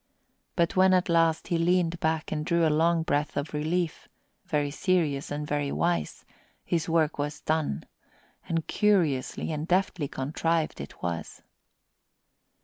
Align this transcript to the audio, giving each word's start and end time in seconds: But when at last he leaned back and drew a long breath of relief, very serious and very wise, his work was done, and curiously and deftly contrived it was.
But 0.55 0.75
when 0.75 0.95
at 0.95 1.09
last 1.09 1.49
he 1.49 1.59
leaned 1.59 1.99
back 1.99 2.31
and 2.31 2.43
drew 2.43 2.65
a 2.65 2.73
long 2.73 3.03
breath 3.03 3.37
of 3.37 3.53
relief, 3.53 4.09
very 4.45 4.71
serious 4.71 5.29
and 5.29 5.45
very 5.45 5.71
wise, 5.71 6.25
his 6.65 6.89
work 6.89 7.19
was 7.19 7.39
done, 7.41 7.85
and 8.49 8.65
curiously 8.65 9.51
and 9.51 9.67
deftly 9.67 10.07
contrived 10.07 10.81
it 10.81 11.03
was. 11.03 11.43